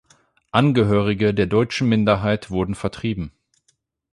Angehörige 0.49 1.31
der 1.31 1.45
deutschen 1.45 1.87
Minderheit 1.87 2.49
wurden 2.49 2.73
vertrieben. 2.73 3.31